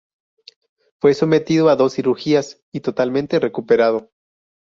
Fue 0.99 1.13
sometido 1.13 1.69
a 1.69 1.75
dos 1.75 1.93
cirugías 1.93 2.59
y 2.73 2.79
totalmente 2.79 3.37
recuperado. 3.39 4.09